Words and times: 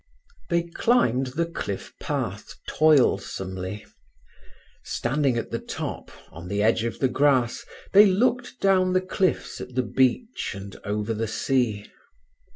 They 0.49 0.63
climbed 0.63 1.27
the 1.27 1.45
cliff 1.45 1.93
path 2.01 2.55
toilsomely. 2.67 3.85
Standing 4.83 5.37
at 5.37 5.51
the 5.51 5.59
top, 5.59 6.09
on 6.31 6.47
the 6.47 6.63
edge 6.63 6.83
of 6.85 6.97
the 6.97 7.07
grass, 7.07 7.63
they 7.93 8.07
looked 8.07 8.59
down 8.59 8.93
the 8.93 9.01
cliffs 9.01 9.61
at 9.61 9.75
the 9.75 9.83
beach 9.83 10.53
and 10.55 10.75
over 10.83 11.13
the 11.13 11.27
sea. 11.27 11.85